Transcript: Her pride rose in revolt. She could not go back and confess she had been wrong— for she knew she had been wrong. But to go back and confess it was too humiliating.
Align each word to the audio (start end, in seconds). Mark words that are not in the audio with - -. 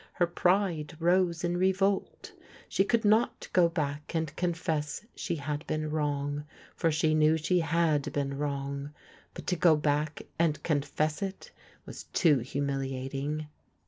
Her 0.13 0.25
pride 0.25 0.97
rose 0.99 1.43
in 1.43 1.57
revolt. 1.57 2.31
She 2.67 2.83
could 2.83 3.05
not 3.05 3.47
go 3.53 3.69
back 3.69 4.15
and 4.15 4.35
confess 4.35 5.05
she 5.15 5.35
had 5.35 5.63
been 5.67 5.91
wrong— 5.91 6.45
for 6.75 6.91
she 6.91 7.13
knew 7.13 7.37
she 7.37 7.59
had 7.59 8.11
been 8.11 8.35
wrong. 8.35 8.95
But 9.35 9.45
to 9.45 9.55
go 9.55 9.75
back 9.75 10.23
and 10.39 10.63
confess 10.63 11.21
it 11.21 11.51
was 11.85 12.05
too 12.13 12.39
humiliating. 12.39 13.45